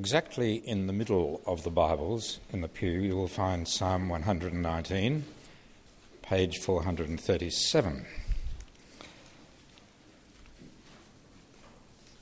[0.00, 5.26] Exactly in the middle of the Bibles, in the pew, you will find Psalm 119,
[6.22, 8.06] page 437.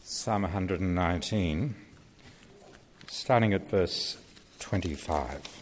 [0.02, 1.77] Psalm 119,
[3.06, 4.18] starting at verse
[4.58, 5.57] 25.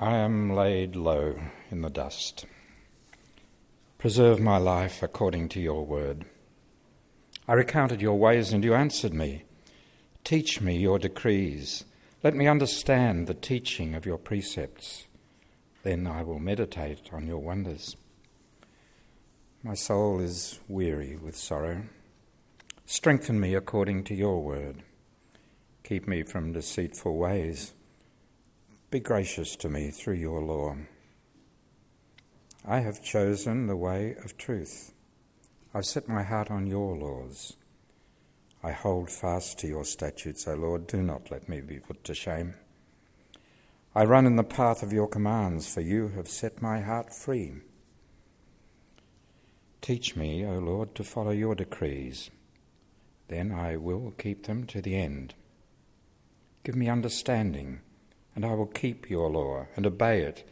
[0.00, 1.40] I am laid low
[1.72, 2.46] in the dust.
[3.98, 6.24] Preserve my life according to your word.
[7.48, 9.42] I recounted your ways, and you answered me.
[10.22, 11.84] Teach me your decrees.
[12.22, 15.08] Let me understand the teaching of your precepts.
[15.82, 17.96] Then I will meditate on your wonders.
[19.64, 21.82] My soul is weary with sorrow.
[22.86, 24.84] Strengthen me according to your word.
[25.82, 27.72] Keep me from deceitful ways
[28.90, 30.74] be gracious to me through your law.
[32.64, 34.94] I have chosen the way of truth.
[35.74, 37.54] I've set my heart on your laws.
[38.62, 40.86] I hold fast to your statutes, O Lord.
[40.86, 42.54] Do not let me be put to shame.
[43.94, 47.56] I run in the path of your commands, for you have set my heart free.
[49.82, 52.30] Teach me, O Lord, to follow your decrees.
[53.28, 55.34] Then I will keep them to the end.
[56.64, 57.80] Give me understanding
[58.34, 60.48] and I will keep your law and obey it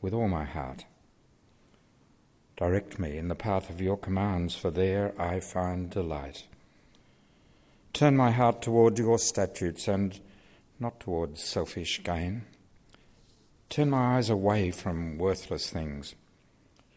[0.00, 0.84] with all my heart.
[2.56, 6.44] Direct me in the path of your commands, for there I find delight.
[7.92, 10.18] Turn my heart toward your statutes and
[10.80, 12.42] not towards selfish gain.
[13.68, 16.14] Turn my eyes away from worthless things.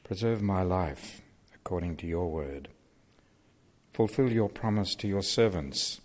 [0.04, 1.22] Preserve my life
[1.54, 2.70] according to your word.
[3.94, 6.02] Fulfill your promise to your servants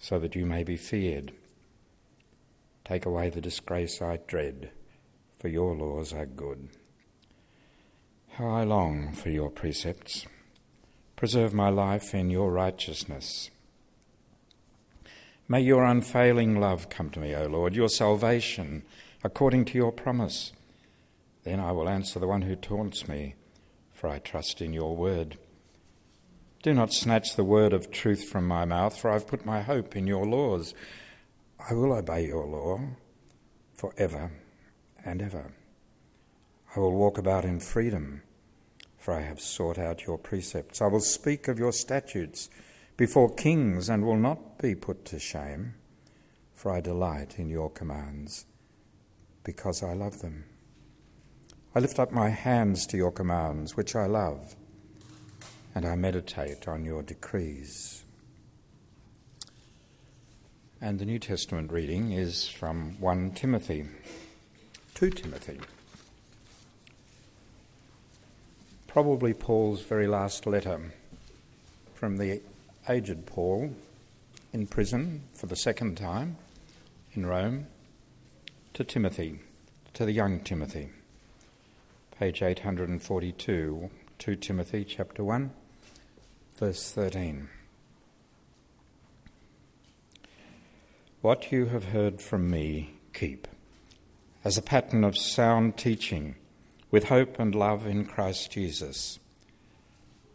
[0.00, 1.32] so that you may be feared.
[2.84, 4.70] Take away the disgrace I dread,
[5.38, 6.68] for your laws are good.
[8.32, 10.26] How I long for your precepts.
[11.16, 13.50] Preserve my life in your righteousness.
[15.48, 18.82] May your unfailing love come to me, O Lord, your salvation
[19.22, 20.52] according to your promise.
[21.44, 23.34] Then I will answer the one who taunts me,
[23.92, 25.38] for I trust in your word.
[26.62, 29.96] Do not snatch the word of truth from my mouth, for I've put my hope
[29.96, 30.74] in your laws.
[31.70, 32.80] I will obey your law
[33.74, 34.32] for ever
[35.04, 35.52] and ever.
[36.74, 38.22] I will walk about in freedom,
[38.98, 40.82] for I have sought out your precepts.
[40.82, 42.50] I will speak of your statutes
[42.96, 45.74] before kings and will not be put to shame,
[46.54, 48.46] for I delight in your commands,
[49.44, 50.44] because I love them.
[51.74, 54.56] I lift up my hands to your commands, which I love,
[55.74, 58.04] and I meditate on your decrees.
[60.84, 63.84] And the New Testament reading is from 1 Timothy,
[64.94, 65.60] 2 Timothy.
[68.88, 70.80] Probably Paul's very last letter
[71.94, 72.42] from the
[72.88, 73.76] aged Paul
[74.52, 76.36] in prison for the second time
[77.12, 77.68] in Rome
[78.74, 79.38] to Timothy,
[79.94, 80.88] to the young Timothy.
[82.18, 83.88] Page 842,
[84.18, 85.52] 2 Timothy chapter 1,
[86.58, 87.48] verse 13.
[91.22, 93.46] What you have heard from me, keep,
[94.42, 96.34] as a pattern of sound teaching,
[96.90, 99.20] with hope and love in Christ Jesus.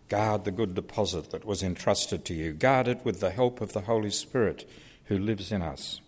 [0.07, 2.53] Guard the good deposit that was entrusted to you.
[2.53, 4.65] Guard it with the help of the Holy Spirit
[5.07, 5.99] who lives in us.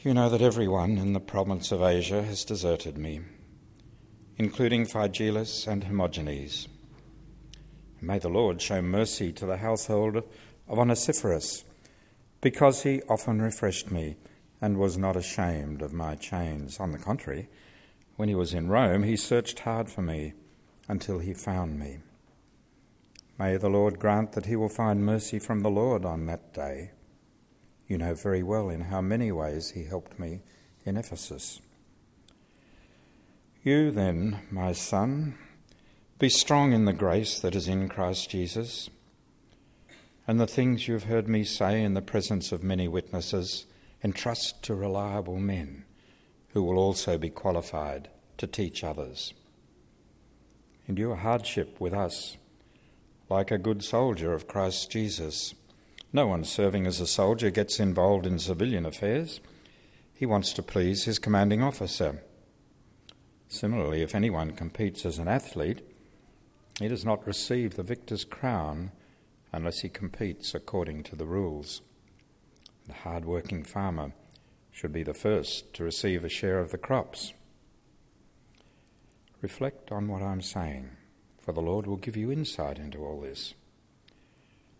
[0.00, 3.20] You know that everyone in the province of Asia has deserted me,
[4.36, 6.66] including Phygelus and Hermogenes.
[8.00, 10.26] May the Lord show mercy to the household of
[10.78, 11.62] Onesiphorus
[12.40, 14.16] because he often refreshed me
[14.60, 16.80] and was not ashamed of my chains.
[16.80, 17.48] On the contrary,
[18.16, 20.34] when he was in Rome, he searched hard for me
[20.88, 21.98] until he found me.
[23.38, 26.90] May the Lord grant that he will find mercy from the Lord on that day.
[27.86, 30.42] You know very well in how many ways he helped me
[30.84, 31.60] in Ephesus.
[33.62, 35.36] You then, my son,
[36.18, 38.90] be strong in the grace that is in Christ Jesus
[40.30, 43.66] and the things you have heard me say in the presence of many witnesses,
[44.04, 45.84] entrust to reliable men
[46.50, 49.34] who will also be qualified to teach others.
[50.86, 52.36] Endure hardship with us,
[53.28, 55.52] like a good soldier of Christ Jesus.
[56.12, 59.40] No one serving as a soldier gets involved in civilian affairs.
[60.14, 62.22] He wants to please his commanding officer.
[63.48, 65.80] Similarly, if anyone competes as an athlete,
[66.78, 68.92] he does not receive the victor's crown
[69.52, 71.82] unless he competes according to the rules.
[72.86, 74.12] The hard working farmer
[74.72, 77.32] should be the first to receive a share of the crops.
[79.42, 80.90] Reflect on what I'm saying,
[81.38, 83.54] for the Lord will give you insight into all this.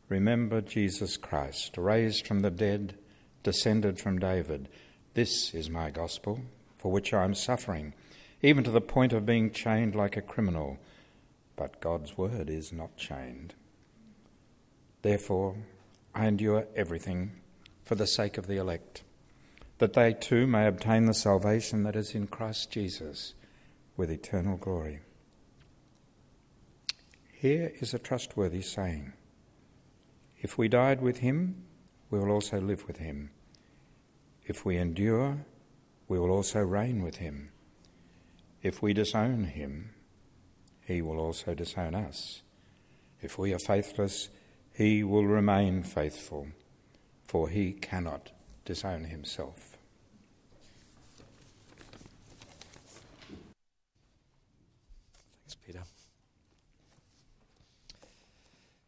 [0.08, 2.96] Remember Jesus Christ, raised from the dead,
[3.42, 4.68] descended from David.
[5.14, 6.40] This is my gospel,
[6.76, 7.94] for which I am suffering,
[8.42, 10.78] even to the point of being chained like a criminal.
[11.56, 13.54] But God's word is not chained.
[15.02, 15.56] Therefore,
[16.14, 17.32] I endure everything
[17.84, 19.02] for the sake of the elect,
[19.78, 23.34] that they too may obtain the salvation that is in Christ Jesus
[23.96, 25.00] with eternal glory.
[27.32, 29.14] Here is a trustworthy saying
[30.38, 31.64] If we died with him,
[32.10, 33.30] we will also live with him.
[34.44, 35.46] If we endure,
[36.06, 37.50] we will also reign with him.
[38.62, 39.94] If we disown him,
[40.84, 42.42] he will also disown us.
[43.22, 44.28] If we are faithless,
[44.80, 46.46] he will remain faithful,
[47.26, 48.30] for he cannot
[48.64, 49.76] disown himself.
[55.42, 55.82] Thanks, Peter.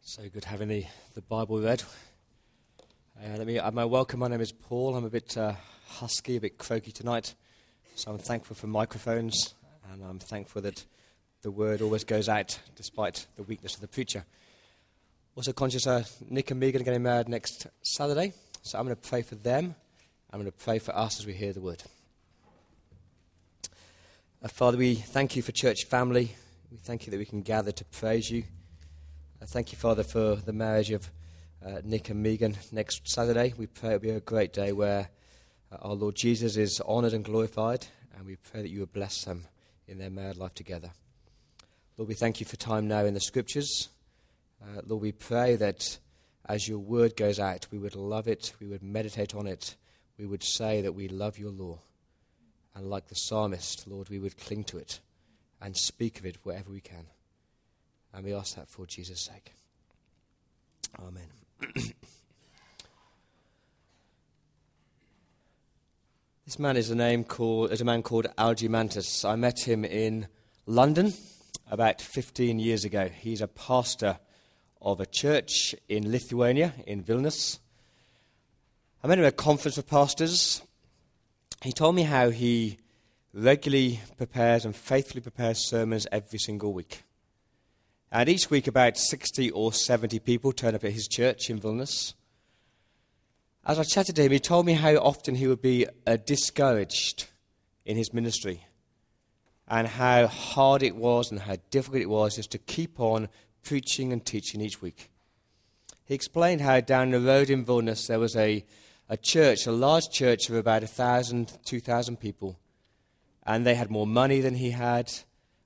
[0.00, 1.82] So good having the, the Bible read.
[3.22, 4.20] Uh, let me, uh, my welcome.
[4.20, 4.96] My name is Paul.
[4.96, 5.52] I'm a bit uh,
[5.88, 7.34] husky, a bit croaky tonight,
[7.96, 9.52] so I'm thankful for microphones,
[9.92, 10.86] and I'm thankful that
[11.42, 14.24] the word always goes out despite the weakness of the preacher.
[15.34, 19.08] Also conscious uh, Nick and Megan are getting married next Saturday, so I'm going to
[19.08, 19.75] pray for them.
[20.31, 21.82] I'm going to pray for us as we hear the word.
[24.44, 26.34] Uh, Father, we thank you for church family.
[26.70, 28.44] We thank you that we can gather to praise you.
[29.40, 31.11] Uh, thank you, Father, for the marriage of
[31.64, 33.55] uh, Nick and Megan next Saturday.
[33.56, 35.08] We pray it'll be a great day where
[35.73, 39.25] uh, our Lord Jesus is honoured and glorified, and we pray that you will bless
[39.25, 39.46] them
[39.88, 40.90] in their married life together.
[41.96, 43.88] Lord, we thank you for time now in the scriptures.
[44.62, 45.99] Uh, Lord, we pray that
[46.47, 49.76] as your word goes out, we would love it, we would meditate on it,
[50.19, 51.79] we would say that we love your law.
[52.75, 55.00] And like the psalmist, Lord, we would cling to it
[55.61, 57.06] and speak of it wherever we can.
[58.14, 59.53] And we ask that for Jesus' sake.
[60.99, 61.29] Amen.
[66.44, 69.29] this man is a name called is a man called Algimantas.
[69.29, 70.29] I met him in
[70.67, 71.14] London
[71.70, 73.09] about 15 years ago.
[73.09, 74.19] He's a pastor
[74.82, 77.61] of a church in Lithuania, in Vilnius.
[79.02, 80.61] I met him at a conference of pastors.
[81.62, 82.79] He told me how he
[83.32, 87.05] regularly prepares and faithfully prepares sermons every single week.
[88.11, 92.14] And each week, about 60 or 70 people turn up at his church in Vilnius.
[93.64, 97.28] As I chatted to him, he told me how often he would be uh, discouraged
[97.85, 98.67] in his ministry
[99.69, 103.28] and how hard it was and how difficult it was just to keep on
[103.62, 105.11] preaching and teaching each week.
[106.05, 108.64] He explained how down the road in Vilnius there was a,
[109.09, 112.59] a church, a large church of about 1,000, 2,000 people,
[113.44, 115.12] and they had more money than he had.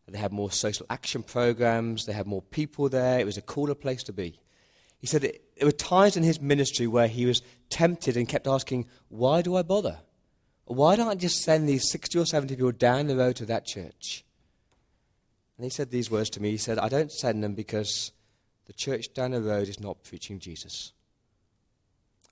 [0.08, 2.06] They had more social action programs.
[2.06, 3.18] They had more people there.
[3.18, 4.38] It was a cooler place to be.
[4.98, 8.46] He said it, there were times in his ministry where he was tempted and kept
[8.46, 9.98] asking, Why do I bother?
[10.64, 13.66] Why don't I just send these 60 or 70 people down the road to that
[13.66, 14.24] church?
[15.56, 16.50] And he said these words to me.
[16.50, 18.12] He said, I don't send them because
[18.66, 20.92] the church down the road is not preaching Jesus.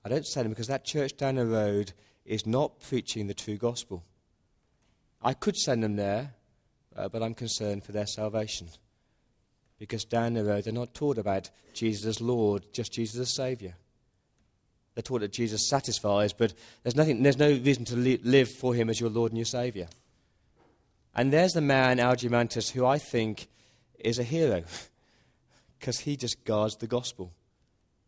[0.05, 1.93] I don't send them because that church down the road
[2.27, 4.05] is not preaching the true gospel.
[5.23, 6.35] I could send them there,
[6.95, 8.69] uh, but I'm concerned for their salvation.
[9.79, 13.73] Because down the road, they're not taught about Jesus as Lord, just Jesus as Saviour.
[14.95, 18.75] They're taught that Jesus satisfies, but there's, nothing, there's no reason to li- live for
[18.75, 19.89] Him as your Lord and your Saviour.
[21.15, 23.49] And there's the man, Algimantas, who I think
[23.99, 24.65] is a hero
[25.79, 27.33] because he just guards the gospel.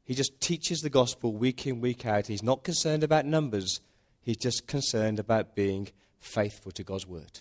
[0.04, 2.26] He just teaches the gospel week in, week out.
[2.26, 3.80] He's not concerned about numbers,
[4.22, 7.40] he's just concerned about being faithful to God's word.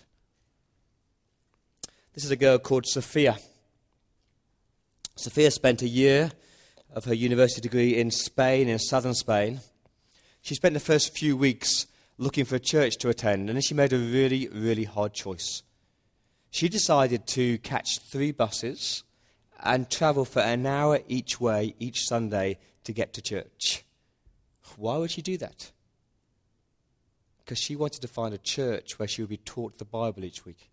[2.14, 3.36] This is a girl called Sophia.
[5.16, 6.30] Sophia spent a year
[6.94, 9.60] of her university degree in Spain, in southern Spain.
[10.40, 11.86] She spent the first few weeks
[12.18, 15.62] looking for a church to attend, and then she made a really, really hard choice.
[16.50, 19.04] She decided to catch three buses
[19.62, 23.84] and travel for an hour each way each Sunday to get to church.
[24.76, 25.72] Why would she do that?
[27.38, 30.44] Because she wanted to find a church where she would be taught the Bible each
[30.44, 30.70] week.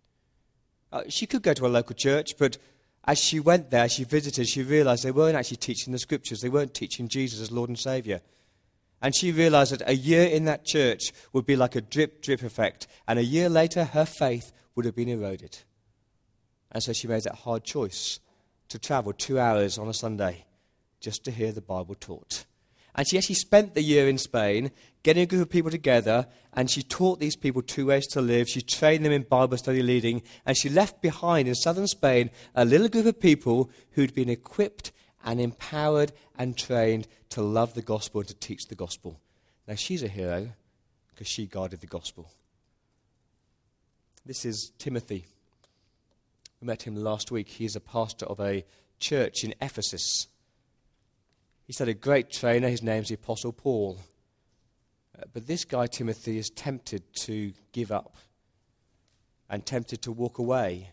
[0.92, 2.58] Uh, she could go to a local church, but
[3.04, 6.40] as she went there, she visited, she realized they weren't actually teaching the scriptures.
[6.40, 8.20] They weren't teaching Jesus as Lord and Savior.
[9.04, 12.42] And she realized that a year in that church would be like a drip drip
[12.42, 12.86] effect.
[13.06, 15.58] And a year later, her faith would have been eroded.
[16.72, 18.18] And so she made that hard choice
[18.70, 20.46] to travel two hours on a Sunday
[21.00, 22.46] just to hear the Bible taught.
[22.94, 24.70] And she actually spent the year in Spain
[25.02, 28.48] getting a group of people together, and she taught these people two ways to live.
[28.48, 32.64] She trained them in Bible study leading, and she left behind in southern Spain a
[32.64, 34.92] little group of people who'd been equipped
[35.24, 39.20] and empowered and trained to love the gospel and to teach the gospel.
[39.66, 40.50] Now, she's a hero
[41.08, 42.30] because she guarded the gospel.
[44.26, 45.24] This is Timothy.
[46.60, 47.48] We met him last week.
[47.48, 48.64] He is a pastor of a
[48.98, 50.28] church in Ephesus.
[51.66, 52.68] He's had a great trainer.
[52.68, 53.98] His name's the Apostle Paul.
[55.18, 58.16] Uh, but this guy, Timothy, is tempted to give up
[59.48, 60.90] and tempted to walk away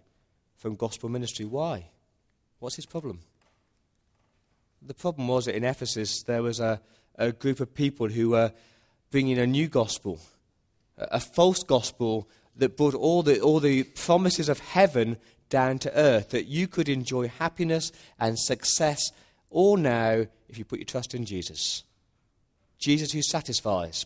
[0.55, 1.45] from gospel ministry.
[1.45, 1.89] Why?
[2.59, 3.21] What's his problem?
[4.81, 6.81] The problem was that in Ephesus there was a,
[7.15, 8.51] a group of people who were
[9.11, 10.19] bringing a new gospel,
[10.97, 15.17] a, a false gospel that brought all the, all the promises of heaven
[15.49, 19.11] down to earth, that you could enjoy happiness and success
[19.49, 21.83] all now if you put your trust in Jesus.
[22.79, 24.05] Jesus who satisfies,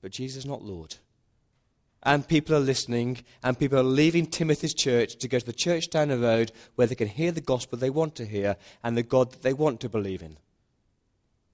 [0.00, 0.96] but Jesus not Lord.
[2.04, 5.88] And people are listening, and people are leaving Timothy's church to go to the church
[5.88, 9.04] down the road where they can hear the gospel they want to hear and the
[9.04, 10.36] God that they want to believe in.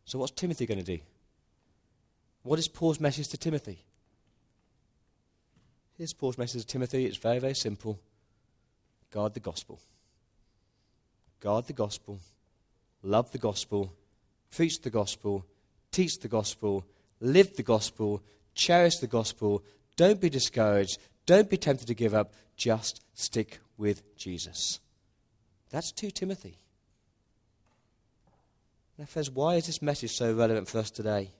[0.06, 1.00] So, what's Timothy going to do?
[2.42, 3.84] What is Paul's message to Timothy?
[5.98, 7.04] Here's Paul's message to Timothy.
[7.04, 8.00] It's very, very simple
[9.10, 9.80] guard the gospel.
[11.40, 12.20] Guard the gospel.
[13.02, 13.92] Love the gospel.
[14.50, 15.44] Preach the gospel.
[15.90, 16.84] Teach the gospel.
[17.20, 18.22] Live the gospel.
[18.54, 19.62] Cherish the gospel.
[19.98, 20.96] Don't be discouraged.
[21.26, 22.32] Don't be tempted to give up.
[22.56, 24.78] Just stick with Jesus.
[25.70, 26.56] That's 2 Timothy.
[28.96, 31.32] Now, friends, why is this message so relevant for us today?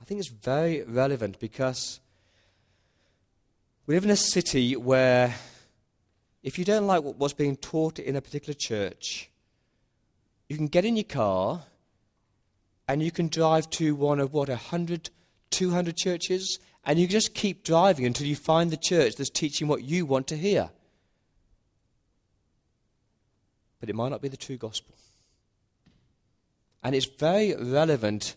[0.00, 2.00] I think it's very relevant because
[3.86, 5.34] we live in a city where
[6.44, 9.30] if you don't like what's being taught in a particular church,
[10.48, 11.64] you can get in your car
[12.86, 15.10] and you can drive to one of what, a 100,
[15.52, 19.84] 200 churches, and you just keep driving until you find the church that's teaching what
[19.84, 20.70] you want to hear.
[23.78, 24.94] But it might not be the true gospel.
[26.82, 28.36] And it's very relevant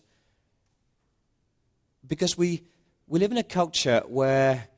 [2.06, 2.62] because we,
[3.08, 4.68] we live in a culture where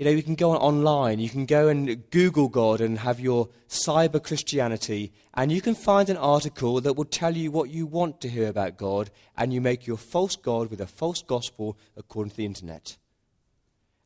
[0.00, 3.50] you know, you can go online, you can go and Google God and have your
[3.68, 8.18] cyber Christianity, and you can find an article that will tell you what you want
[8.22, 12.30] to hear about God, and you make your false God with a false gospel according
[12.30, 12.96] to the internet.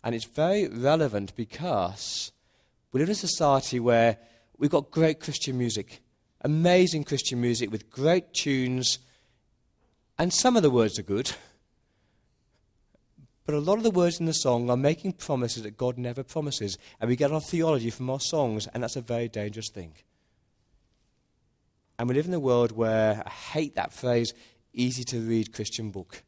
[0.03, 2.33] And it's very relevant because
[2.91, 4.19] we live in a society where
[4.59, 6.03] we've got great Christian music,
[6.41, 8.99] amazing Christian music with great tunes,
[10.19, 11.31] and some of the words are good.
[13.47, 16.23] But a lot of the words in the song are making promises that God never
[16.23, 16.79] promises.
[17.01, 19.93] And we get our theology from our songs, and that's a very dangerous thing.
[21.99, 24.33] And we live in a world where I hate that phrase,
[24.73, 26.23] easy to read Christian book.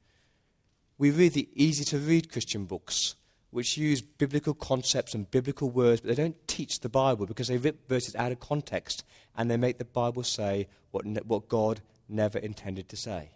[0.98, 3.16] We read the easy to read Christian books,
[3.50, 7.56] which use biblical concepts and biblical words, but they don't teach the Bible because they
[7.56, 9.04] rip verses out of context
[9.36, 13.30] and they make the Bible say what, what God never intended to say.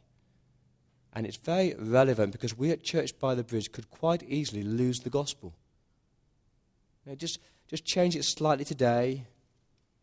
[1.12, 5.00] And it's very relevant because we at Church by the Bridge could quite easily lose
[5.00, 5.52] the gospel.
[7.04, 9.24] You know, just, just change it slightly today.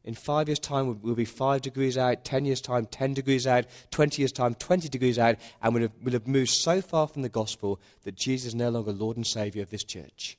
[0.04, 2.24] In five years' time, we'll be five degrees out.
[2.24, 3.66] Ten years' time, ten degrees out.
[3.92, 5.36] Twenty years' time, twenty degrees out.
[5.62, 8.70] And we'll have, we'll have moved so far from the gospel that Jesus is no
[8.70, 10.38] longer Lord and Saviour of this church.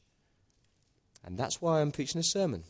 [1.24, 2.64] And that's why I'm preaching a sermon.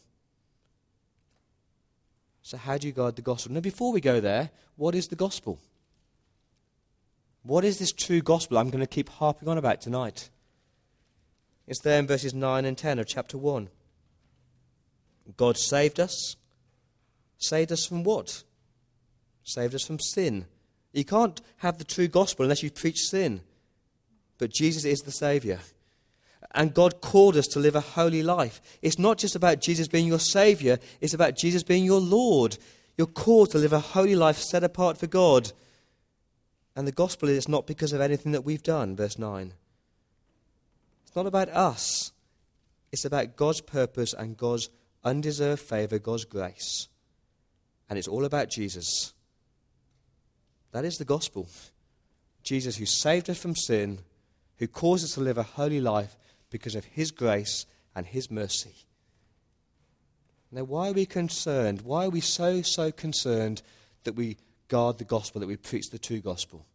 [2.42, 3.52] So, how do you guard the gospel?
[3.52, 5.60] Now, before we go there, what is the gospel?
[7.42, 10.30] What is this true gospel I'm going to keep harping on about tonight?
[11.66, 13.68] It's there in verses 9 and 10 of chapter 1.
[15.36, 16.36] God saved us.
[17.38, 18.42] Saved us from what?
[19.44, 20.46] Saved us from sin.
[20.92, 23.42] You can't have the true gospel unless you preach sin.
[24.38, 25.58] But Jesus is the Saviour.
[26.54, 28.60] And God called us to live a holy life.
[28.80, 32.56] It's not just about Jesus being your Saviour, it's about Jesus being your Lord.
[32.96, 35.52] You're called to live a holy life set apart for God.
[36.78, 39.52] And the gospel is not because of anything that we've done, verse 9.
[41.04, 42.12] It's not about us,
[42.92, 44.70] it's about God's purpose and God's
[45.02, 46.86] undeserved favor, God's grace.
[47.90, 49.12] And it's all about Jesus.
[50.70, 51.48] That is the gospel.
[52.44, 53.98] Jesus, who saved us from sin,
[54.58, 56.16] who calls us to live a holy life
[56.48, 57.66] because of his grace
[57.96, 58.86] and his mercy.
[60.52, 61.80] Now, why are we concerned?
[61.80, 63.62] Why are we so, so concerned
[64.04, 64.36] that we
[64.68, 66.66] guard the gospel, that we preach the true gospel?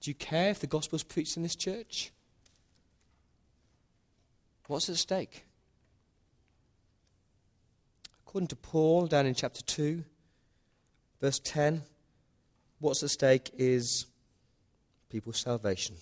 [0.00, 2.12] Do you care if the gospel is preached in this church?
[4.66, 5.44] What's at stake?
[8.26, 10.04] According to Paul, down in chapter 2,
[11.20, 11.82] Verse 10
[12.78, 14.06] what's at stake is
[15.10, 15.96] people's salvation.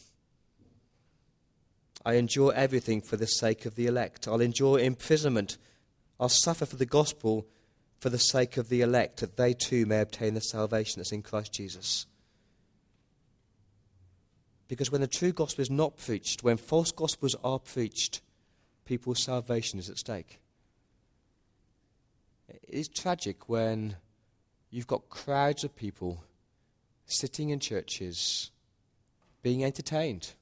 [2.04, 4.28] I endure everything for the sake of the elect.
[4.28, 5.56] I'll endure imprisonment.
[6.20, 7.46] I'll suffer for the gospel
[7.98, 11.22] for the sake of the elect, that they too may obtain the salvation that's in
[11.22, 12.06] Christ Jesus.
[14.68, 18.20] Because when the true gospel is not preached, when false gospels are preached,
[18.84, 20.40] people's salvation is at stake.
[22.48, 23.96] It is tragic when
[24.70, 26.24] you've got crowds of people
[27.06, 28.50] sitting in churches
[29.42, 30.34] being entertained.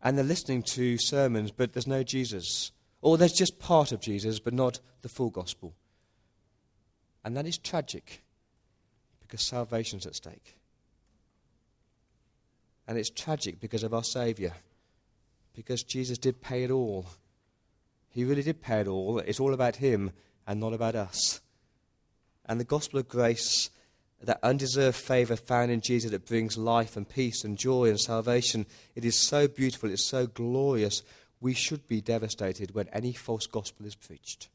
[0.00, 2.70] And they're listening to sermons, but there's no Jesus.
[3.04, 5.74] Or there's just part of Jesus, but not the full gospel.
[7.22, 8.22] And that is tragic
[9.20, 10.56] because salvation's at stake.
[12.88, 14.52] And it's tragic because of our Saviour,
[15.54, 17.04] because Jesus did pay it all.
[18.08, 19.18] He really did pay it all.
[19.18, 20.12] It's all about Him
[20.46, 21.42] and not about us.
[22.46, 23.68] And the gospel of grace,
[24.22, 28.64] that undeserved favour found in Jesus that brings life and peace and joy and salvation,
[28.94, 31.02] it is so beautiful, it's so glorious.
[31.44, 34.48] We should be devastated when any false gospel is preached.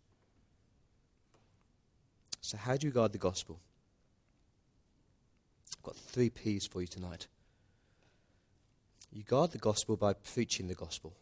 [2.42, 3.60] So, how do you guard the gospel?
[5.78, 7.28] I've got three P's for you tonight.
[9.14, 11.14] You guard the gospel by preaching the gospel.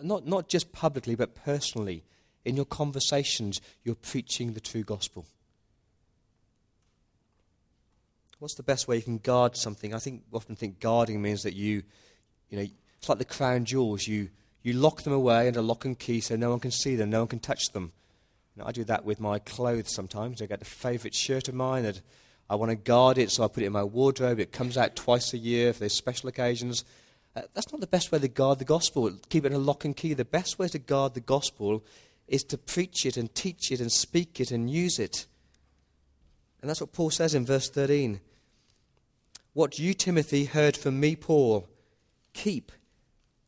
[0.00, 2.04] Not, not just publicly, but personally.
[2.44, 5.26] In your conversations, you're preaching the true gospel.
[8.38, 9.92] What's the best way you can guard something?
[9.92, 11.82] I think often think guarding means that you,
[12.48, 12.66] you know,
[13.04, 14.08] it's like the crown jewels.
[14.08, 14.30] You,
[14.62, 17.18] you lock them away under lock and key so no one can see them, no
[17.18, 17.92] one can touch them.
[18.64, 20.40] I do that with my clothes sometimes.
[20.40, 22.00] I get a favourite shirt of mine that
[22.48, 24.40] I want to guard it, so I put it in my wardrobe.
[24.40, 26.82] It comes out twice a year for there's special occasions.
[27.36, 29.12] Uh, that's not the best way to guard the gospel.
[29.28, 30.14] Keep it in a lock and key.
[30.14, 31.84] The best way to guard the gospel
[32.26, 35.26] is to preach it and teach it and speak it and use it.
[36.62, 38.20] And that's what Paul says in verse 13.
[39.52, 41.68] What you, Timothy, heard from me, Paul,
[42.32, 42.72] keep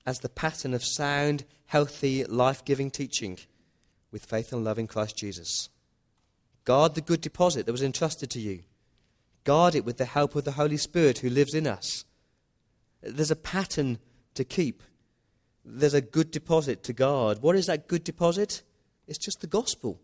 [0.06, 3.38] as the pattern of sound, healthy, life giving teaching
[4.12, 5.68] with faith and love in Christ Jesus.
[6.64, 8.60] Guard the good deposit that was entrusted to you.
[9.44, 12.04] Guard it with the help of the Holy Spirit who lives in us.
[13.02, 13.98] There's a pattern
[14.34, 14.82] to keep.
[15.64, 17.42] There's a good deposit to guard.
[17.42, 18.62] What is that good deposit?
[19.06, 20.00] It's just the gospel.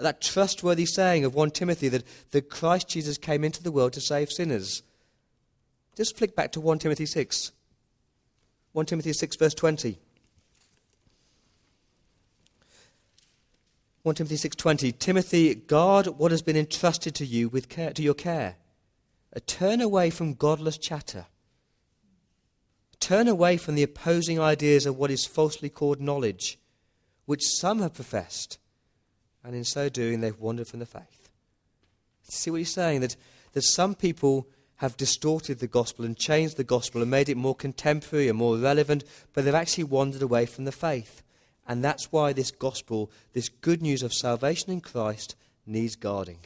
[0.00, 4.00] That trustworthy saying of 1 Timothy that, that Christ Jesus came into the world to
[4.00, 4.82] save sinners.
[5.96, 7.52] Just flick back to 1 Timothy 6.
[8.72, 9.98] 1 Timothy 6, verse 20.
[14.02, 18.14] 1 Timothy 6:20 Timothy guard what has been entrusted to you with care to your
[18.14, 18.56] care?
[19.46, 21.26] Turn away from godless chatter.
[22.98, 26.58] Turn away from the opposing ideas of what is falsely called knowledge
[27.26, 28.58] which some have professed
[29.44, 31.28] and in so doing they've wandered from the faith.
[32.22, 33.16] See what he's saying that
[33.52, 34.48] that some people
[34.80, 38.56] have distorted the gospel and changed the gospel and made it more contemporary and more
[38.56, 41.22] relevant but they've actually wandered away from the faith
[41.70, 46.40] and that's why this gospel, this good news of salvation in Christ, needs guarding.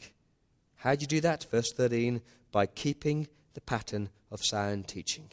[0.75, 1.47] How do you do that?
[1.49, 2.21] Verse 13
[2.51, 5.31] by keeping the pattern of sound teaching.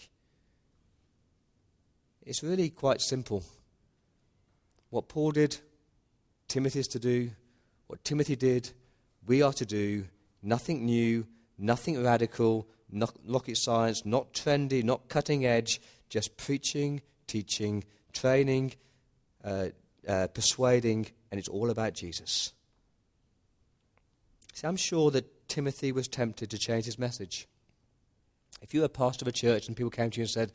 [2.24, 3.44] It's really quite simple.
[4.88, 5.58] What Paul did,
[6.48, 7.30] Timothy is to do.
[7.86, 8.70] What Timothy did,
[9.26, 10.06] we are to do.
[10.42, 11.26] Nothing new,
[11.58, 18.74] nothing radical, not rocket science, not trendy, not cutting edge, just preaching, teaching, training,
[19.44, 19.68] uh,
[20.06, 22.52] uh, persuading, and it's all about Jesus.
[24.52, 27.48] See, I'm sure that Timothy was tempted to change his message.
[28.60, 30.52] If you were a pastor of a church and people came to you and said,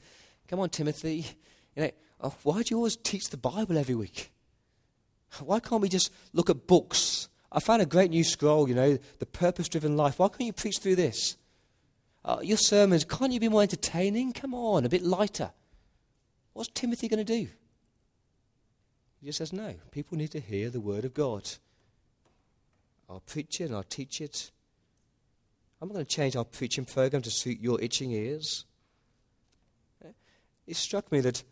[0.47, 1.25] Come on, Timothy,
[1.75, 4.31] you know, uh, why do you always teach the Bible every week?
[5.39, 7.27] Why can't we just look at books?
[7.51, 10.19] I found a great new scroll, you know, The Purpose Driven Life.
[10.19, 11.37] Why can't you preach through this?
[12.27, 14.33] Uh, your sermons, can't you be more entertaining?
[14.33, 15.51] Come on, a bit lighter.
[16.51, 17.47] What's Timothy going to do?
[19.21, 21.49] He just says, no, people need to hear the word of God.
[23.09, 24.51] I'll preach it and I'll teach it.
[25.81, 28.65] I'm not going to change our preaching program to suit your itching ears.
[30.65, 31.43] It struck me that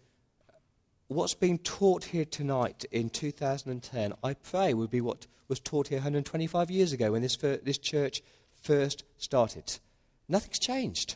[1.08, 6.00] what's being taught here tonight in 2010, I pray, would be what was taught here
[6.00, 8.22] 125 years ago when this, this church
[8.62, 9.80] first started.
[10.28, 11.16] Nothing's changed.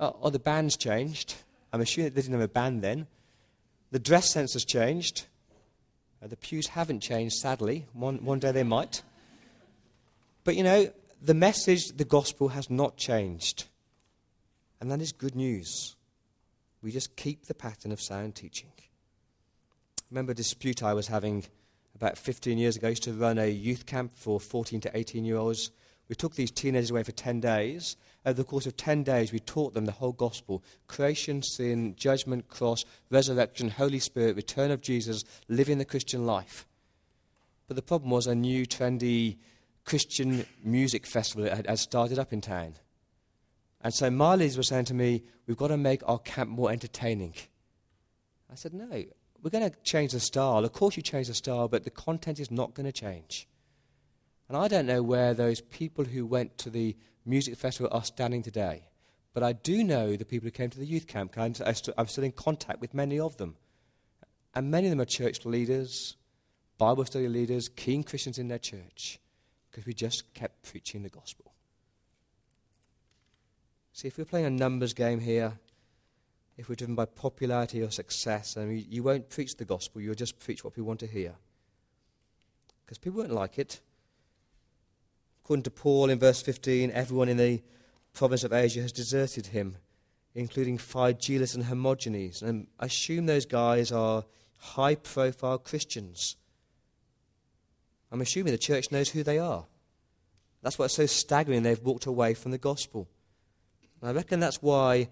[0.00, 1.36] Oh, oh, the band's changed.
[1.72, 3.06] I'm assuming they didn't have a band then.
[3.90, 5.26] The dress sense has changed.
[6.22, 7.86] Uh, the pews haven't changed, sadly.
[7.92, 9.02] One, one day they might.
[10.44, 13.64] But you know, the message, the gospel, has not changed.
[14.80, 15.94] And that is good news.
[16.82, 18.72] We just keep the pattern of sound teaching.
[20.10, 21.44] Remember a dispute I was having
[21.94, 25.24] about 15 years ago, I used to run a youth camp for 14 to 18
[25.24, 25.70] year olds.
[26.12, 27.96] We took these teenagers away for 10 days.
[28.26, 32.48] Over the course of 10 days, we taught them the whole gospel creation, sin, judgment,
[32.48, 36.66] cross, resurrection, Holy Spirit, return of Jesus, living the Christian life.
[37.66, 39.38] But the problem was a new, trendy
[39.86, 42.74] Christian music festival had, had started up in town.
[43.80, 46.70] And so my leaders were saying to me, We've got to make our camp more
[46.70, 47.32] entertaining.
[48.52, 49.02] I said, No,
[49.42, 50.62] we're going to change the style.
[50.62, 53.48] Of course, you change the style, but the content is not going to change.
[54.52, 58.42] And I don't know where those people who went to the music festival are standing
[58.42, 58.82] today.
[59.32, 61.32] But I do know the people who came to the youth camp.
[61.38, 63.56] I'm still in contact with many of them.
[64.54, 66.18] And many of them are church leaders,
[66.76, 69.18] Bible study leaders, keen Christians in their church,
[69.70, 71.54] because we just kept preaching the gospel.
[73.94, 75.54] See, if we're playing a numbers game here,
[76.58, 80.38] if we're driven by popularity or success, you, you won't preach the gospel, you'll just
[80.38, 81.36] preach what people want to hear.
[82.84, 83.80] Because people won't like it.
[85.44, 87.62] According to Paul in verse 15, everyone in the
[88.12, 89.76] province of Asia has deserted him,
[90.34, 92.42] including Phygelus and Hermogenes.
[92.42, 94.24] And I assume those guys are
[94.58, 96.36] high profile Christians.
[98.12, 99.64] I'm assuming the church knows who they are.
[100.62, 101.62] That's what's so staggering.
[101.62, 103.08] They've walked away from the gospel.
[104.00, 105.08] And I reckon that's why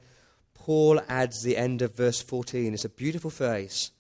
[0.55, 2.73] Paul adds the end of verse 14.
[2.73, 3.91] It's a beautiful phrase.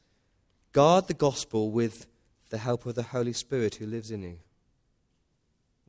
[0.73, 2.07] Guard the gospel with
[2.51, 4.39] the help of the Holy Spirit who lives in you.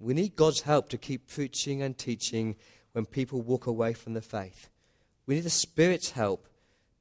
[0.01, 2.55] We need God's help to keep preaching and teaching
[2.93, 4.67] when people walk away from the faith.
[5.27, 6.47] We need the Spirit's help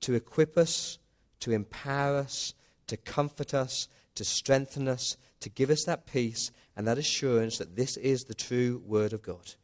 [0.03, 0.99] to equip us,
[1.41, 2.53] to empower us,
[2.89, 7.75] to comfort us, to strengthen us, to give us that peace and that assurance that
[7.75, 9.55] this is the true Word of God.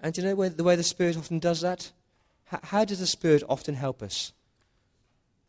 [0.00, 1.92] And do you know the way the Spirit often does that?
[2.46, 4.32] How does the Spirit often help us?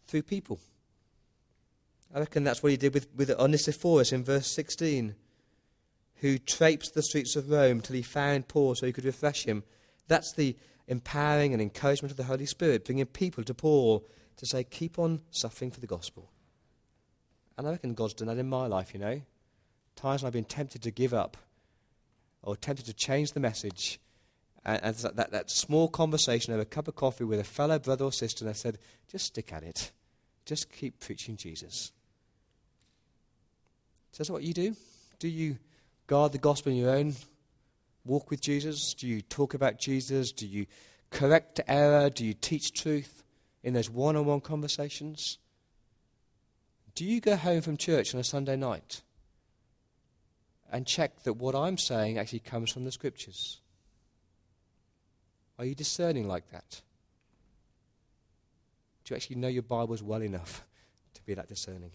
[0.05, 0.59] Through people.
[2.13, 5.15] I reckon that's what he did with, with Onesiphorus in verse 16
[6.23, 9.61] who traipsed the streets of Rome till he found Paul so he could refresh him.
[10.07, 10.55] That's the
[10.87, 14.07] empowering and encouragement of the Holy Spirit, bringing people to Paul
[14.37, 16.31] to say, keep on suffering for the gospel.
[17.57, 19.21] And I reckon God's done that in my life, you know.
[19.97, 21.35] Times when I've been tempted to give up
[22.41, 23.99] or tempted to change the message.
[24.63, 28.05] And, that, that, that small conversation over a cup of coffee with a fellow brother
[28.05, 28.79] or sister, and I said,
[29.11, 29.91] just stick at it.
[30.45, 31.91] Just keep preaching Jesus.
[34.13, 34.73] So that's what you do.
[35.19, 35.57] Do you
[36.07, 37.15] guard the gospel in your own
[38.05, 38.93] walk with Jesus?
[38.93, 40.31] Do you talk about Jesus?
[40.31, 40.65] Do you
[41.09, 42.09] correct error?
[42.09, 43.23] Do you teach truth
[43.63, 45.37] in those one on one conversations?
[46.95, 49.01] Do you go home from church on a Sunday night
[50.71, 53.61] and check that what I'm saying actually comes from the scriptures?
[55.57, 56.81] Are you discerning like that?
[59.03, 60.65] Do you actually know your Bibles well enough
[61.13, 61.91] to be that discerning?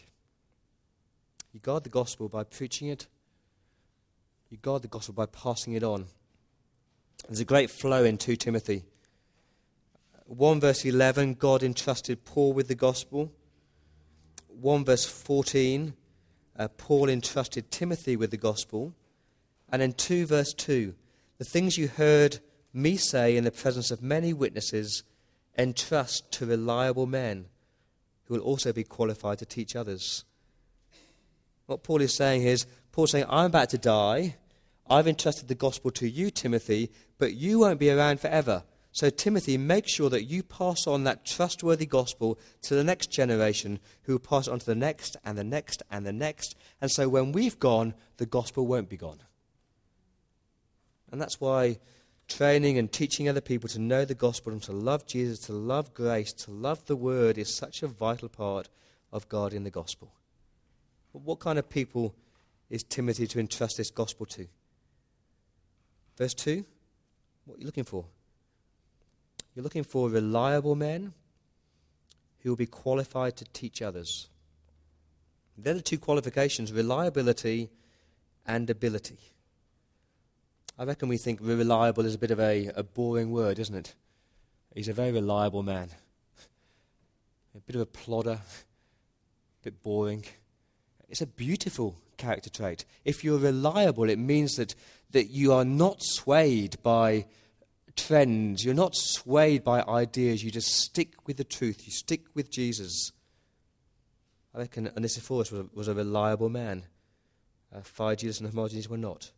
[1.53, 3.07] You guard the gospel by preaching it
[4.51, 6.07] you guard the gospel by passing it on.
[7.27, 8.85] There's a great flow in 2 Timothy.
[10.25, 13.33] 1 verse 11, God entrusted Paul with the gospel.
[14.49, 15.95] 1 verse 14,
[16.59, 18.95] uh, Paul entrusted Timothy with the gospel.
[19.71, 20.95] And in 2 verse 2,
[21.37, 22.41] the things you heard
[22.73, 25.03] me say in the presence of many witnesses,
[25.59, 27.47] entrust to reliable men
[28.25, 30.25] who will also be qualified to teach others.
[31.67, 32.67] What Paul is saying is
[32.99, 34.35] Paul's saying, I'm about to die.
[34.91, 38.65] I've entrusted the gospel to you, Timothy, but you won't be around forever.
[38.91, 43.79] So, Timothy, make sure that you pass on that trustworthy gospel to the next generation,
[44.03, 46.57] who will pass on to the next and the next and the next.
[46.81, 49.21] And so, when we've gone, the gospel won't be gone.
[51.13, 51.79] And that's why
[52.27, 55.95] training and teaching other people to know the gospel and to love Jesus, to love
[55.95, 58.69] grace, to love the word is such a vital part
[59.13, 60.11] of God in the gospel.
[61.13, 62.17] But what kind of people
[62.71, 64.47] is Timothy to entrust this gospel to?
[66.17, 66.65] Verse 2
[67.45, 68.05] What are you looking for?
[69.55, 71.15] You're looking for reliable men
[72.41, 74.29] who will be qualified to teach others.
[75.57, 77.71] They're the two qualifications reliability
[78.47, 79.19] and ability.
[80.79, 83.95] I reckon we think reliable is a bit of a, a boring word, isn't it?
[84.75, 85.91] He's a very reliable man.
[87.57, 90.25] A bit of a plodder, a bit boring.
[91.09, 92.85] It's a beautiful character trait.
[93.05, 94.75] If you're reliable, it means that,
[95.13, 97.27] that you are not swayed by
[97.97, 102.51] trends, you're not swayed by ideas, you just stick with the truth, you stick with
[102.51, 103.13] Jesus.
[104.55, 106.85] I reckon Onesiphorus was a, was a reliable man.
[107.75, 109.31] Uh, Phygelus and Hermogenes were not.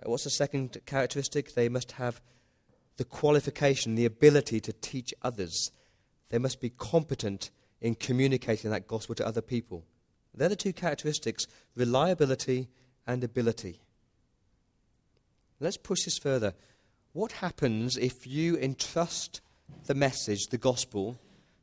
[0.00, 1.54] Uh, what's the second characteristic?
[1.54, 2.20] They must have
[2.96, 5.70] the qualification, the ability to teach others.
[6.30, 9.84] They must be competent in communicating that gospel to other people.
[10.36, 12.68] They're the two characteristics reliability
[13.06, 13.80] and ability.
[15.60, 16.54] Let's push this further.
[17.12, 19.40] What happens if you entrust
[19.86, 21.18] the message, the gospel,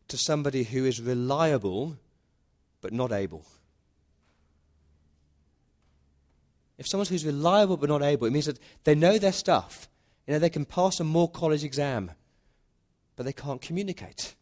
[0.07, 1.97] to somebody who is reliable
[2.81, 3.45] but not able?
[6.79, 9.88] If someone who's reliable but not able, it means that they know their stuff.
[10.25, 12.12] You know, they can pass a Moore College exam,
[13.15, 14.33] but they can't communicate.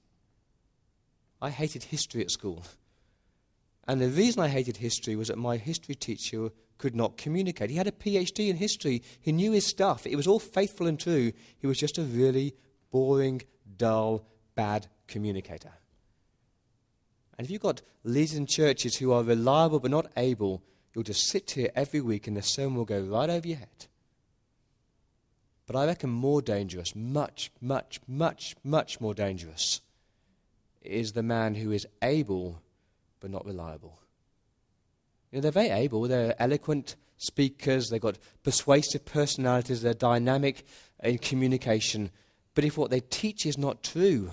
[1.42, 2.64] I hated history at school.
[3.88, 7.70] And the reason I hated history was that my history teacher could not communicate.
[7.70, 10.06] He had a PhD in history, he knew his stuff.
[10.06, 11.32] It was all faithful and true.
[11.60, 12.56] He was just a really
[12.92, 13.42] boring,
[13.78, 15.72] dull, bad communicator.
[17.38, 20.64] And if you've got leaders in churches who are reliable but not able,
[20.94, 23.88] you'll just sit here every week and the sermon will go right over your head.
[25.66, 29.82] But I reckon more dangerous, much, much, much, much more dangerous,
[30.82, 32.62] is the man who is able
[33.22, 33.98] but not reliable.
[35.32, 40.66] You know, they're very able, they're eloquent speakers, they've got persuasive personalities, they're dynamic
[41.02, 42.12] in communication.
[42.54, 44.32] But if what they teach is not true,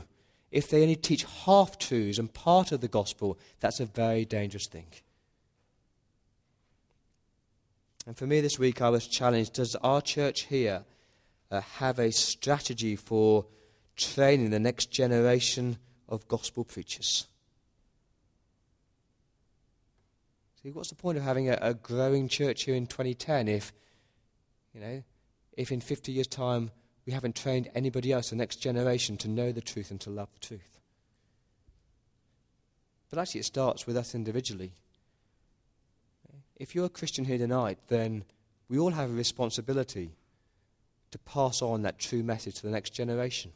[0.50, 4.66] if they only teach half truths and part of the gospel, that's a very dangerous
[4.66, 4.86] thing.
[8.06, 10.84] And for me this week, I was challenged does our church here
[11.50, 13.44] uh, have a strategy for
[13.96, 15.76] training the next generation
[16.08, 17.26] of gospel preachers?
[20.57, 23.72] See, what's the point of having a, a growing church here in 2010 if,
[24.72, 25.02] you know,
[25.56, 26.70] if in 50 years' time
[27.06, 30.28] we haven't trained anybody else, the next generation, to know the truth and to love
[30.32, 30.78] the truth?
[33.10, 34.72] But actually, it starts with us individually.
[36.56, 38.24] If you're a Christian here tonight, then
[38.68, 40.10] we all have a responsibility
[41.10, 43.52] to pass on that true message to the next generation.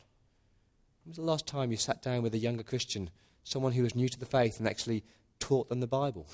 [1.04, 3.10] When was the last time you sat down with a younger Christian,
[3.44, 5.04] someone who was new to the faith, and actually
[5.38, 6.26] taught them the Bible?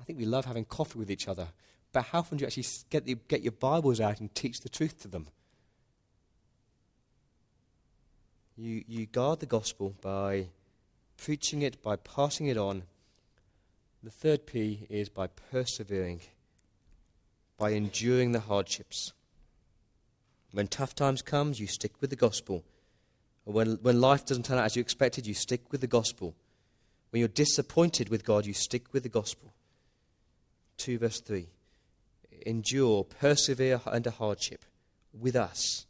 [0.00, 1.48] I think we love having coffee with each other,
[1.92, 4.68] but how often do you actually get, the, get your Bibles out and teach the
[4.68, 5.28] truth to them?
[8.56, 10.46] You, you guard the gospel by
[11.16, 12.82] preaching it, by passing it on.
[14.02, 16.20] The third P is by persevering,
[17.56, 19.12] by enduring the hardships.
[20.52, 22.64] When tough times comes, you stick with the gospel.
[23.44, 26.34] When, when life doesn't turn out as you expected, you stick with the gospel.
[27.10, 29.52] When you're disappointed with God, you stick with the gospel.
[30.78, 31.48] 2 verse 3.
[32.46, 34.64] Endure, persevere under hardship
[35.12, 35.86] with us,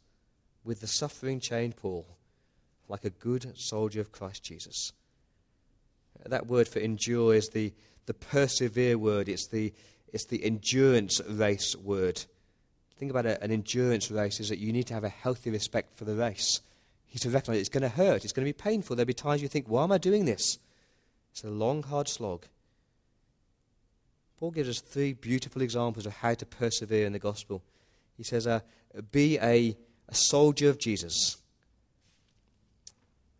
[0.63, 2.05] with the suffering chained Paul,
[2.87, 4.93] like a good soldier of Christ Jesus.
[6.25, 7.73] That word for endure is the,
[8.07, 9.73] the persevere word, it's the,
[10.11, 12.25] it's the endurance race word.
[12.97, 15.95] Think about it, an endurance race is that you need to have a healthy respect
[15.95, 16.61] for the race.
[17.07, 18.95] You need to recognize it's going to hurt, it's going to be painful.
[18.95, 20.59] There'll be times you think, why am I doing this?
[21.31, 22.45] It's a long, hard slog.
[24.39, 27.61] Paul gives us three beautiful examples of how to persevere in the gospel.
[28.15, 28.61] He says, uh,
[29.11, 29.75] Be a,
[30.07, 31.35] a soldier of Jesus.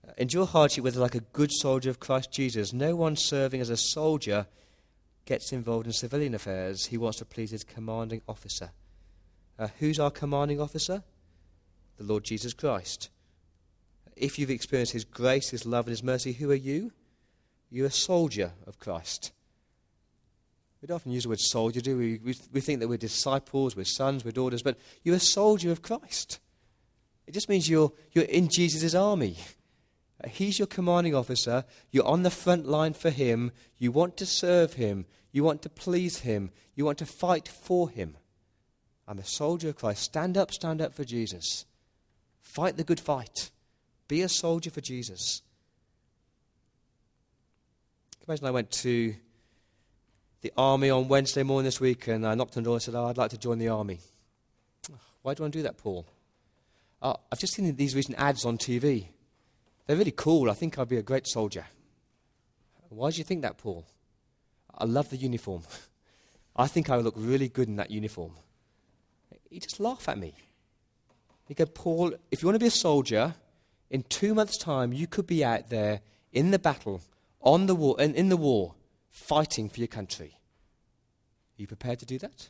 [0.05, 2.73] Uh, endure hardship with like a good soldier of Christ Jesus.
[2.73, 4.47] No one serving as a soldier
[5.23, 6.87] gets involved in civilian affairs.
[6.87, 8.71] He wants to please his commanding officer.
[9.57, 11.03] Uh, who's our commanding officer?
[11.97, 13.09] The Lord Jesus Christ.
[14.17, 16.91] If you've experienced his grace, his love, and his mercy, who are you?
[17.69, 19.31] You're a soldier of Christ.
[20.81, 22.19] We don't often use the word soldier, do we?
[22.23, 22.35] we?
[22.53, 26.39] We think that we're disciples, we're sons, we're daughters, but you're a soldier of Christ.
[27.27, 29.37] It just means you're, you're in Jesus' army.
[30.27, 31.63] He's your commanding officer.
[31.91, 33.51] You're on the front line for him.
[33.77, 35.05] You want to serve him.
[35.31, 36.51] You want to please him.
[36.75, 38.17] You want to fight for him.
[39.07, 40.03] I'm a soldier of Christ.
[40.03, 41.65] Stand up, stand up for Jesus.
[42.41, 43.51] Fight the good fight.
[44.07, 45.41] Be a soldier for Jesus.
[48.27, 49.15] Imagine I went to
[50.41, 52.95] the army on Wednesday morning this week, and I knocked on the door and said,
[52.95, 53.99] oh, I'd like to join the army.
[55.21, 56.05] Why do I do that, Paul?
[57.01, 59.07] Oh, I've just seen these recent ads on TV.
[59.85, 60.49] They're really cool.
[60.49, 61.65] I think I'd be a great soldier.
[62.89, 63.85] Why do you think that, Paul?
[64.77, 65.63] I love the uniform.
[66.55, 68.33] I think I would look really good in that uniform.
[69.49, 70.33] He just laugh at me.
[71.47, 73.33] He go, Paul, if you want to be a soldier,
[73.89, 77.01] in two months' time, you could be out there in the battle,
[77.41, 78.75] on the war, in, in the war,
[79.09, 80.37] fighting for your country.
[81.57, 82.49] Are you prepared to do that?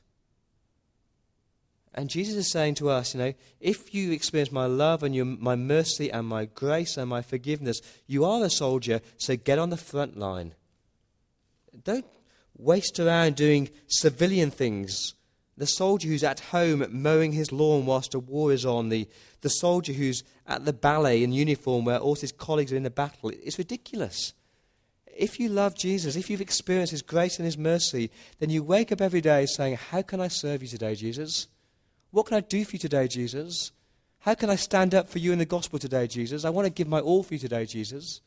[1.94, 5.26] And Jesus is saying to us, you know, if you experience my love and your,
[5.26, 9.72] my mercy and my grace and my forgiveness, you are a soldier, so get on
[9.72, 10.54] the front line.
[11.84, 12.06] Don't
[12.56, 15.16] waste around doing civilian things.
[15.58, 19.08] The soldier who's at home mowing his lawn whilst a war is on, the,
[19.42, 22.90] the soldier who's at the ballet in uniform where all his colleagues are in the
[22.90, 24.34] battle, it's ridiculous
[25.20, 28.90] If you love Jesus, if you've experienced His grace and His mercy, then you wake
[28.94, 31.50] up every day saying, How can I serve you today, Jesus?
[32.12, 33.74] What can I do for you today, Jesus?
[34.20, 36.46] How can I stand up for you in the gospel today, Jesus?
[36.46, 38.22] I want to give my all for you today, Jesus.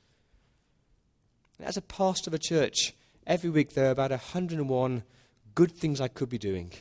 [1.62, 2.92] As a pastor of a church,
[3.26, 5.02] every week there are about 101
[5.54, 6.72] good things I could be doing.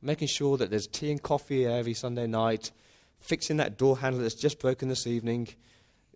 [0.00, 2.70] Making sure that there's tea and coffee every Sunday night,
[3.20, 5.48] fixing that door handle that's just broken this evening,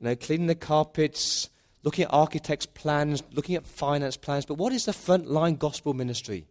[0.01, 1.51] you know, cleaning the carpets,
[1.83, 4.47] looking at architects' plans, looking at finance plans.
[4.47, 6.47] But what is the frontline gospel ministry?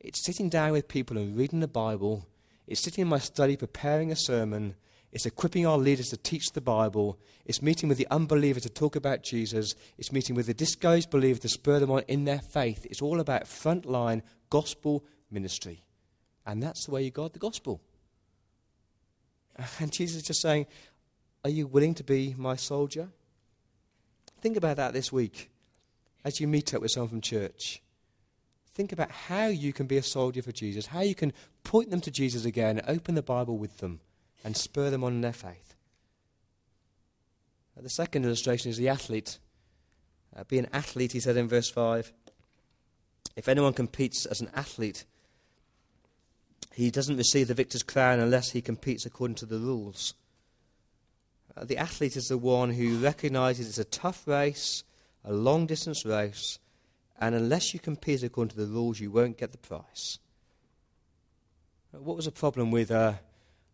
[0.00, 2.26] It's sitting down with people and reading the Bible
[2.66, 4.76] it's sitting in my study preparing a sermon.
[5.10, 7.18] It's equipping our leaders to teach the Bible.
[7.44, 9.74] It's meeting with the unbeliever to talk about Jesus.
[9.98, 12.86] It's meeting with the discouraged believer to spur them on in their faith.
[12.88, 15.84] It's all about frontline gospel ministry.
[16.46, 17.80] And that's the way you guard the gospel.
[19.80, 20.66] And Jesus is just saying,
[21.44, 23.10] Are you willing to be my soldier?
[24.42, 25.50] Think about that this week
[26.24, 27.80] as you meet up with someone from church.
[28.74, 32.00] Think about how you can be a soldier for Jesus, how you can point them
[32.00, 34.00] to Jesus again, open the Bible with them,
[34.42, 35.76] and spur them on in their faith.
[37.76, 39.38] The second illustration is the athlete.
[40.36, 42.12] Uh, be an athlete, he said in verse 5.
[43.36, 45.04] If anyone competes as an athlete,
[46.72, 50.14] he doesn't receive the victor's crown unless he competes according to the rules.
[51.56, 54.84] Uh, the athlete is the one who recognizes it's a tough race,
[55.24, 56.58] a long distance race,
[57.20, 60.18] and unless you compete according to the rules, you won't get the prize.
[61.92, 63.14] What was the problem with uh,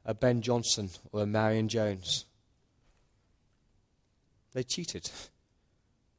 [0.04, 2.24] a Ben Johnson or a Marion Jones?
[4.52, 5.08] They cheated.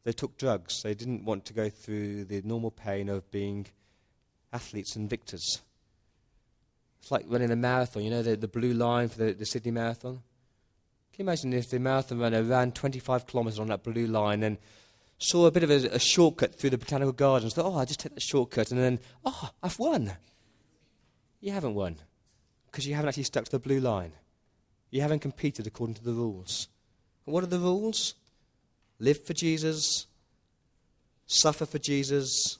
[0.06, 0.82] They took drugs.
[0.82, 3.68] They didn't want to go through the normal pain of being
[4.54, 5.62] athletes and victors.
[7.02, 9.72] It's like running a marathon, you know, the, the blue line for the, the Sydney
[9.72, 10.22] Marathon.
[11.20, 14.58] Can you imagine if the marathon runner ran 25 kilometres on that blue line and
[15.18, 18.00] saw a bit of a, a shortcut through the botanical gardens, thought, oh, I'll just
[18.00, 20.14] take that shortcut, and then, oh, I've won.
[21.42, 21.98] You haven't won
[22.68, 24.14] because you haven't actually stuck to the blue line.
[24.92, 26.70] You haven't competed according to the rules.
[27.26, 28.16] And what are the rules?
[28.98, 30.08] Live for Jesus,
[31.28, 32.60] suffer for Jesus,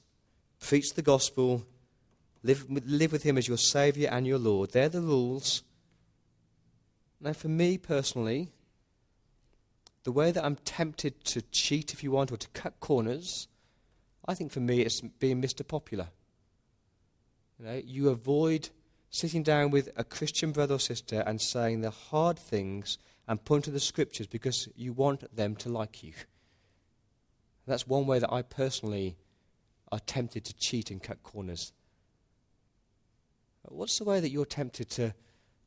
[0.60, 1.66] preach the gospel,
[2.44, 4.72] live, live with Him as your Saviour and your Lord.
[4.72, 5.64] They're the rules.
[7.22, 8.50] Now, for me personally,
[10.04, 13.48] the way that I'm tempted to cheat, if you want, or to cut corners,
[14.26, 15.68] I think for me it's being Mr.
[15.68, 16.10] Popular.
[17.60, 18.70] You know, you avoid
[19.10, 23.66] sitting down with a Christian brother or sister and saying the hard things and point
[23.66, 26.14] to the scriptures because you want them to like you.
[27.68, 29.18] That's one way that I personally
[29.92, 31.74] are tempted to cheat and cut corners.
[33.64, 35.14] What's the way that you're tempted to,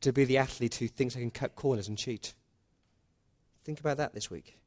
[0.03, 2.33] to be the athlete who thinks I can cut corners and cheat?
[3.63, 4.57] Think about that this week.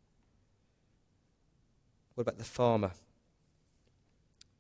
[2.15, 2.93] What about the farmer?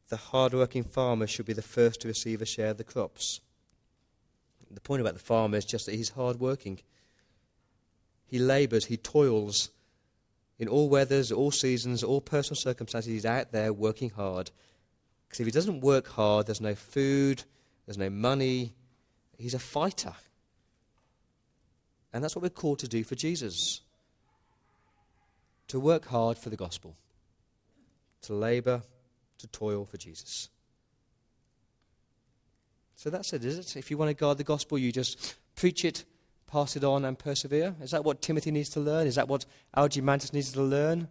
[0.08, 3.40] The hard-working farmer should be the first to receive a share of the crops.
[4.70, 6.80] The point about the farmer is just that he's hard-working.
[8.26, 9.70] He labours, he toils.
[10.58, 14.50] In all weathers, all seasons, all personal circumstances, he's out there working hard.
[15.26, 17.44] Because if he doesn't work hard, there's no food,
[17.86, 18.74] there's no money.
[19.38, 20.14] He's a fighter.
[22.16, 23.82] And that's what we're called to do for Jesus
[25.68, 26.96] to work hard for the gospel,
[28.22, 28.80] to labor,
[29.36, 30.48] to toil for Jesus.
[32.94, 33.76] So that's it, is it?
[33.76, 36.04] If you want to guard the gospel, you just preach it,
[36.46, 37.74] pass it on, and persevere.
[37.82, 39.06] Is that what Timothy needs to learn?
[39.06, 39.44] Is that what
[39.76, 41.08] Algimantas needs to learn?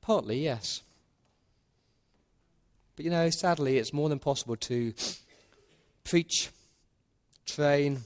[0.00, 0.80] Partly, yes.
[2.96, 4.94] But you know, sadly, it's more than possible to
[6.04, 6.48] preach,
[7.46, 8.00] train,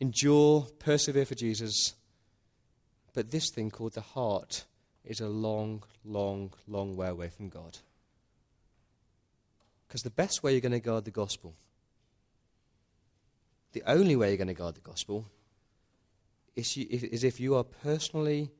[0.00, 1.94] endure, persevere for Jesus.
[3.14, 4.64] But this thing called the heart
[5.04, 7.78] is a long, long, long way away from God.
[9.86, 11.54] Because the best way you're going to guard the gospel,
[13.72, 15.26] the only way you're going to guard the gospel,
[16.54, 18.50] is, you, is if you are personally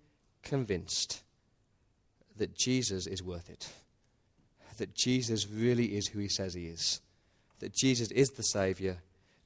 [0.42, 1.22] convinced
[2.36, 3.70] that Jesus is worth it.
[4.78, 7.00] That Jesus really is who he says he is.
[7.58, 8.98] That Jesus is the Savior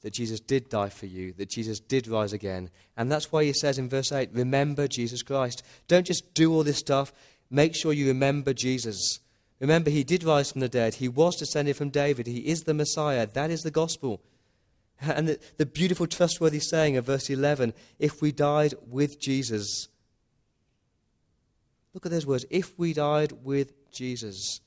[0.05, 2.69] that Jesus did die for you, that Jesus did rise again.
[2.95, 5.63] And that's why he says in verse 8, remember Jesus Christ.
[5.89, 7.11] Don't just do all this stuff,
[7.51, 9.21] make sure you remember Jesus.
[9.61, 10.97] Remember, he did rise from the dead.
[10.97, 12.27] He was descended from David.
[12.27, 13.27] He is the Messiah.
[13.27, 14.21] That is the gospel.
[15.01, 19.89] And the, the beautiful, trustworthy saying of verse 11 if we died with Jesus.
[21.95, 22.45] Look at those words.
[22.51, 24.61] If we died with Jesus.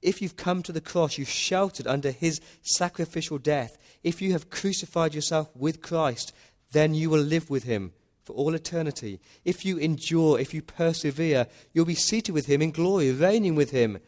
[0.00, 3.76] If you've come to the cross, you've sheltered under his sacrificial death.
[4.02, 6.32] If you have crucified yourself with Christ,
[6.72, 7.92] then you will live with him
[8.22, 9.20] for all eternity.
[9.44, 13.70] If you endure, if you persevere, you'll be seated with him in glory, reigning with
[13.70, 13.98] him.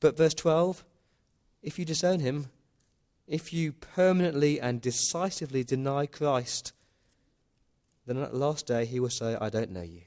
[0.00, 0.84] But verse 12
[1.62, 2.50] if you disown him,
[3.28, 6.72] if you permanently and decisively deny Christ,
[8.04, 10.02] then at the last day he will say, I don't know you.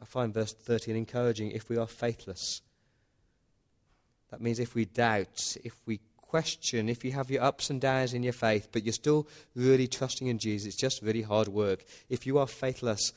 [0.00, 2.60] I find verse 13 encouraging if we are faithless.
[4.30, 8.12] That means if we doubt, if we question, if you have your ups and downs
[8.12, 11.84] in your faith, but you're still really trusting in Jesus, it's just really hard work.
[12.10, 13.12] If you are faithless,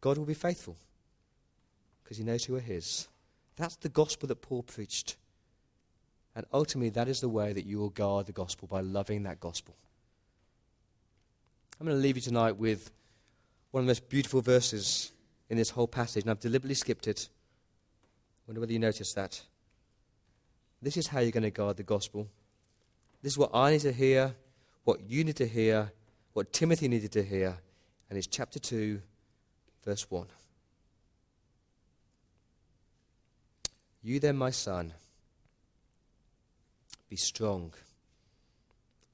[0.00, 0.76] God will be faithful
[2.02, 3.08] because he knows who are his.
[3.56, 5.16] That's the gospel that Paul preached.
[6.36, 9.40] And ultimately, that is the way that you will guard the gospel by loving that
[9.40, 9.74] gospel.
[11.80, 12.90] I'm going to leave you tonight with
[13.70, 15.12] one of the most beautiful verses
[15.48, 17.28] in this whole passage, and I've deliberately skipped it.
[17.30, 19.42] I wonder whether you noticed that.
[20.82, 22.28] This is how you're going to guard the gospel.
[23.22, 24.34] This is what I need to hear,
[24.84, 25.92] what you need to hear,
[26.32, 27.58] what Timothy needed to hear,
[28.08, 29.00] and it's chapter 2,
[29.84, 30.26] verse 1.
[34.02, 34.94] You then, my son,
[37.10, 37.74] be strong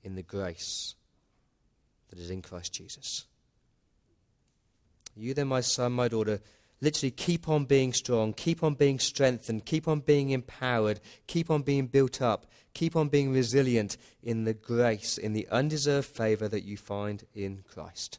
[0.05, 0.95] in the grace
[2.11, 3.25] that is in Christ Jesus.
[5.17, 6.41] You then, my son, my daughter,
[6.81, 11.63] literally keep on being strong, keep on being strengthened, keep on being empowered, keep on
[11.63, 16.65] being built up, keep on being resilient in the grace, in the undeserved favor that
[16.65, 18.19] you find in Christ.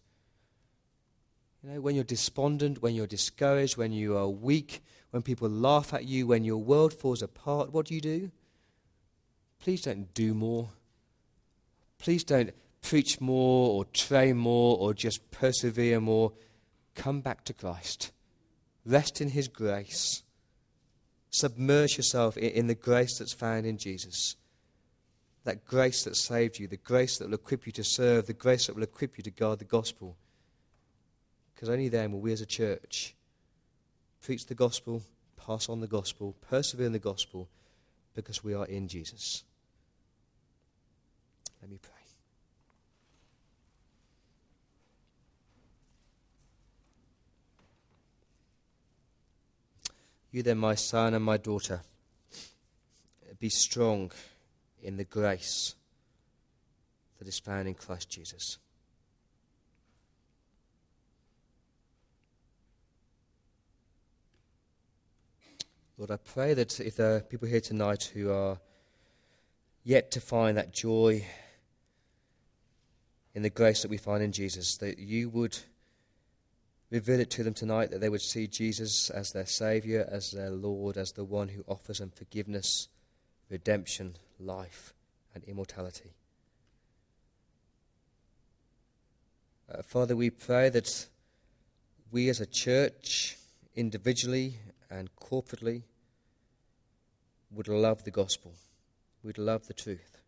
[1.63, 4.81] You know, when you're despondent, when you're discouraged, when you are weak,
[5.11, 8.31] when people laugh at you, when your world falls apart, what do you do?
[9.59, 10.69] Please don't do more.
[11.97, 12.51] Please don't
[12.81, 16.31] preach more or train more or just persevere more.
[16.95, 18.11] Come back to Christ.
[18.87, 20.23] Rest in His grace.
[21.29, 24.37] Submerge yourself in, the grace that's found in Jesus.
[25.43, 28.67] That grace that saved you, the grace that will equip you to serve, the grace
[28.67, 30.15] that will equip you to guard the gospel.
[31.53, 33.13] Because only then will we as a church
[34.21, 35.03] preach the gospel,
[35.35, 37.49] pass on the gospel, persevere in the gospel,
[38.15, 39.43] because we are in Jesus.
[41.61, 41.96] Let me pray.
[50.31, 51.81] You then, my son and my daughter,
[53.39, 54.11] be strong
[54.81, 55.75] in the grace
[57.19, 58.57] that is found in Christ Jesus.
[65.97, 68.59] Lord, I pray that if there are people here tonight who are
[69.83, 71.25] yet to find that joy
[73.33, 75.57] in the grace that we find in Jesus, that you would
[76.89, 80.49] reveal it to them tonight, that they would see Jesus as their Saviour, as their
[80.49, 82.87] Lord, as the one who offers them forgiveness,
[83.49, 84.93] redemption, life,
[85.33, 86.13] and immortality.
[89.69, 91.07] Uh, Father, we pray that
[92.11, 93.37] we as a church,
[93.75, 94.55] individually
[94.89, 95.83] and corporately
[97.51, 98.53] would love the gospel,
[99.23, 100.21] would love the truth.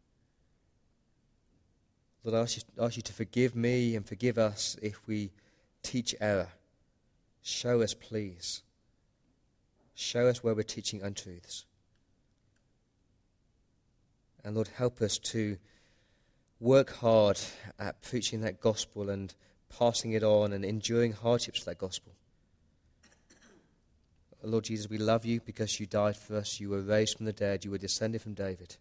[2.24, 5.32] Lord, I ask you, ask you to forgive me and forgive us if we
[5.84, 6.50] teach error.
[7.42, 8.64] Show us, please.
[9.96, 11.66] Show us where we're teaching untruths.
[14.44, 15.58] And Lord, help us to
[16.60, 17.40] work hard
[17.78, 19.34] at preaching that gospel and
[19.78, 22.14] passing it on and enduring hardships for that gospel.
[24.42, 26.60] Lord Jesus, we love you because you died for us.
[26.60, 27.66] You were raised from the dead.
[27.66, 28.78] You were descended from David.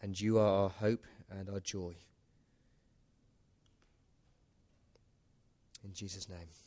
[0.00, 1.96] And you are our hope and our joy.
[5.84, 6.63] In Jesus' name.